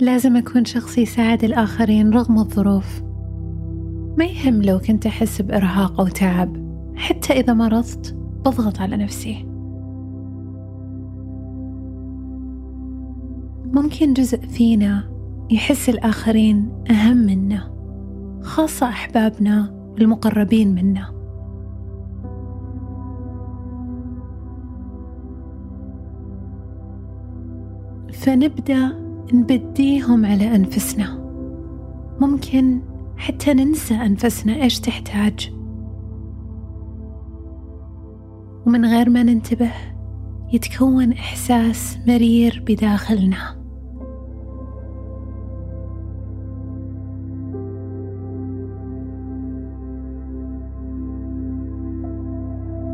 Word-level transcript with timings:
لازم 0.00 0.36
أكون 0.36 0.64
شخص 0.64 0.98
يساعد 0.98 1.44
الآخرين 1.44 2.10
رغم 2.10 2.38
الظروف. 2.38 3.02
ما 4.18 4.24
يهم 4.24 4.62
لو 4.62 4.78
كنت 4.78 5.06
أحس 5.06 5.42
بإرهاق 5.42 6.00
أو 6.00 6.06
تعب 6.06 6.56
حتى 6.94 7.32
إذا 7.32 7.52
مرضت 7.52 8.16
بضغط 8.44 8.80
على 8.80 8.96
نفسي. 8.96 9.44
ممكن 13.72 14.12
جزء 14.12 14.38
فينا 14.38 15.10
يحس 15.50 15.88
الآخرين 15.88 16.72
أهم 16.90 17.16
منا 17.16 17.70
خاصة 18.42 18.88
أحبابنا 18.88 19.74
والمقربين 19.92 20.74
منا. 20.74 21.14
فنبدأ 28.12 29.03
نبديهم 29.32 30.26
على 30.26 30.56
أنفسنا. 30.56 31.24
ممكن 32.20 32.80
حتى 33.16 33.54
ننسى 33.54 33.94
أنفسنا 33.94 34.62
إيش 34.62 34.80
تحتاج. 34.80 35.52
ومن 38.66 38.84
غير 38.84 39.10
ما 39.10 39.22
ننتبه 39.22 39.70
يتكون 40.52 41.12
إحساس 41.12 41.98
مرير 42.08 42.64
بداخلنا. 42.66 43.64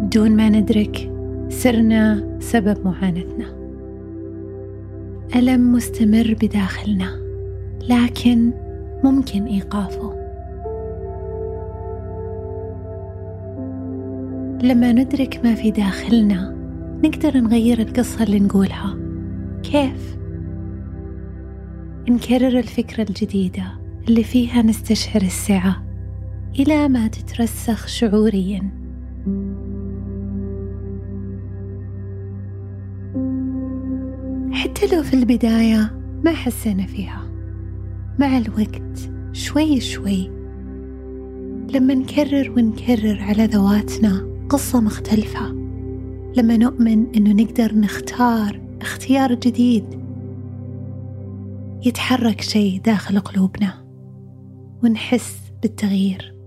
بدون 0.03 0.36
ما 0.36 0.48
ندرك 0.48 1.12
صرنا 1.48 2.36
سبب 2.41 2.84
معاناتنا. 2.84 3.59
ألم 5.36 5.73
مستمر 5.73 6.36
بداخلنا 6.42 7.20
لكن 7.89 8.53
ممكن 9.05 9.45
إيقافه. 9.45 10.14
لما 14.62 14.92
ندرك 14.92 15.41
ما 15.45 15.55
في 15.55 15.70
داخلنا 15.70 16.56
نقدر 17.05 17.36
نغير 17.36 17.78
القصة 17.78 18.23
اللي 18.23 18.41
نقولها. 18.41 18.97
كيف؟ 19.62 20.17
نكرر 22.08 22.58
الفكرة 22.58 23.06
الجديدة 23.08 23.64
اللي 24.08 24.25
فيها 24.25 24.62
نستشعر 24.62 25.23
السعة 25.23 25.84
إلى 26.58 26.89
ما 26.89 27.08
تترسخ 27.08 27.86
شعوريا. 27.86 28.70
حتى 34.61 34.97
لو 34.97 35.03
في 35.03 35.14
البداية 35.14 36.00
ما 36.25 36.33
حسينا 36.33 36.86
فيها. 36.86 37.30
مع 38.19 38.39
الوقت 38.39 39.11
شوي 39.33 39.80
شوي 39.80 40.28
لما 41.75 41.94
نكرر 41.94 42.50
ونكرر 42.50 43.20
على 43.20 43.47
ذواتنا 43.47 44.27
قصة 44.48 44.80
مختلفة. 44.80 45.48
لما 46.36 46.56
نؤمن 46.56 47.14
إنه 47.17 47.33
نقدر 47.42 47.75
نختار 47.75 48.61
اختيار 48.80 49.34
جديد 49.34 49.84
يتحرك 51.86 52.41
شيء 52.41 52.80
داخل 52.80 53.20
قلوبنا 53.20 53.84
ونحس 54.84 55.36
بالتغيير. 55.62 56.39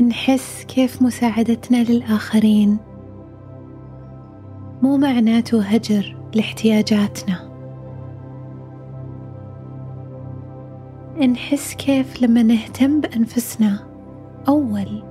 نحس 0.00 0.64
كيف 0.64 1.02
مساعدتنا 1.02 1.84
للآخرين. 1.84 2.78
مو 4.82 4.96
معناته 4.96 5.62
هجر 5.62 6.16
لاحتياجاتنا. 6.34 7.50
نحس 11.18 11.74
كيف 11.74 12.22
لما 12.22 12.42
نهتم 12.42 13.00
بأنفسنا 13.00 13.78
أول 14.48 15.02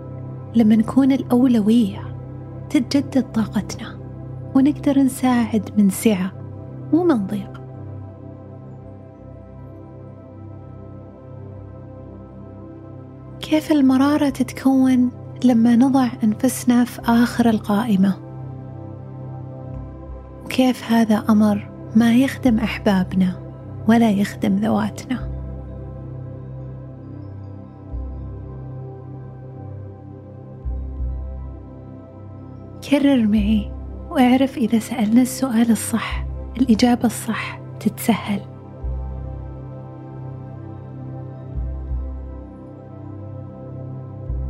لما 0.55 0.75
نكون 0.75 1.11
الأولوية 1.11 2.15
تتجدد 2.69 3.31
طاقتنا 3.31 3.99
ونقدر 4.55 4.99
نساعد 4.99 5.69
من 5.77 5.89
سعة 5.89 6.31
مو 6.93 7.03
من 7.03 7.27
ضيق. 7.27 7.58
كيف 13.49 13.71
المرارة 13.71 14.29
تتكون 14.29 15.11
لما 15.43 15.75
نضع 15.75 16.07
أنفسنا 16.23 16.83
في 16.83 17.01
آخر 17.05 17.49
القائمة؟ 17.49 18.17
وكيف 20.45 20.91
هذا 20.91 21.23
أمر 21.29 21.69
ما 21.95 22.15
يخدم 22.15 22.59
أحبابنا 22.59 23.33
ولا 23.87 24.11
يخدم 24.11 24.55
ذواتنا؟ 24.55 25.29
كرر 32.89 33.27
معي 33.27 33.71
وأعرف 34.09 34.57
إذا 34.57 34.79
سألنا 34.79 35.21
السؤال 35.21 35.71
الصح 35.71 36.25
الإجابة 36.57 37.05
الصح 37.05 37.59
تتسهل. 37.79 38.48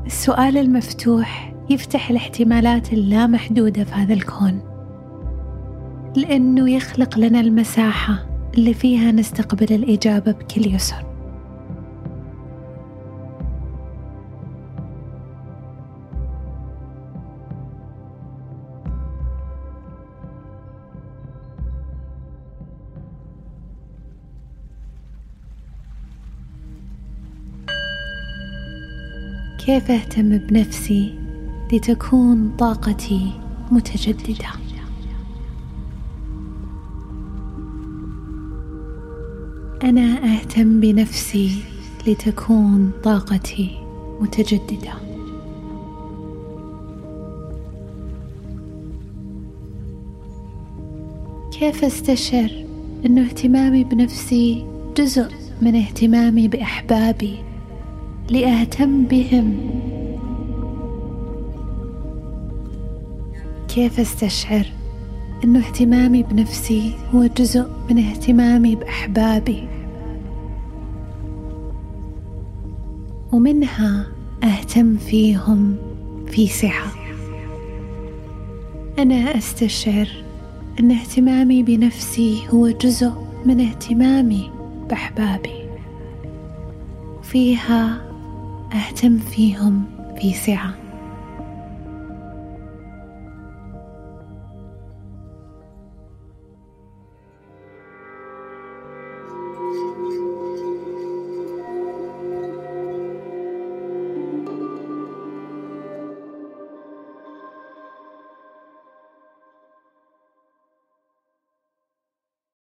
السؤال 0.10 0.58
المفتوح 0.58 1.54
يفتح 1.70 2.10
الاحتمالات 2.10 2.94
اللامحدودة 2.94 3.84
في 3.84 3.92
هذا 3.92 4.14
الكون 4.14 4.62
لأنه 6.16 6.72
يخلق 6.72 7.18
لنا 7.18 7.40
المساحة 7.40 8.26
اللي 8.58 8.74
فيها 8.74 9.12
نستقبل 9.12 9.76
الإجابة 9.76 10.32
بكل 10.32 10.76
يسر. 10.76 11.09
كيف 29.66 29.92
أهتم 29.92 30.38
بنفسي 30.38 31.14
لتكون 31.74 32.52
طاقتي 32.58 33.32
متجددة؟ 33.72 34.50
أنا 39.84 40.36
أهتم 40.36 40.80
بنفسي 40.80 41.52
لتكون 42.08 42.92
طاقتي 43.04 43.78
متجددة. 44.22 44.94
كيف 51.52 51.84
أستشعر 51.84 52.66
انه 53.06 53.22
اهتمامي 53.22 53.84
بنفسي 53.84 54.66
جزء 54.98 55.32
من 55.62 55.76
اهتمامي 55.76 56.48
بأحبابي؟ 56.48 57.49
لأهتم 58.30 59.04
بهم. 59.04 59.58
كيف 63.68 64.00
أستشعر 64.00 64.66
انه 65.44 65.60
اهتمامي 65.60 66.24
بنفسي 66.24 66.94
هو 67.14 67.26
جزء 67.26 67.66
من 67.90 67.98
اهتمامي 67.98 68.76
بأحبابي؟ 68.76 69.68
ومنها 73.32 74.08
أهتم 74.44 74.98
فيهم 74.98 75.76
في 76.28 76.48
سعه 76.48 76.94
أنا 79.00 79.38
أستشعر 79.38 80.08
إن 80.80 80.92
اهتمامي 80.92 81.64
بنفسي 81.64 82.48
هو 82.50 82.70
جزء 82.70 83.12
من 83.46 83.60
اهتمامي 83.60 84.50
بأحبابي. 84.90 85.60
وفيها 87.20 88.09
أهتم 88.74 89.18
فيهم 89.18 89.84
في 90.22 90.34
سعة. 90.34 90.79